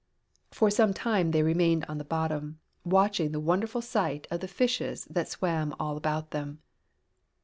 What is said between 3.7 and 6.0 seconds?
sight of the fishes that swam all